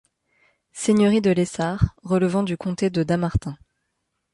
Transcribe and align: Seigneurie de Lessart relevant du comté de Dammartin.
Seigneurie 0.73 1.21
de 1.21 1.29
Lessart 1.29 1.93
relevant 2.01 2.41
du 2.41 2.57
comté 2.57 2.89
de 2.89 3.03
Dammartin. 3.03 3.55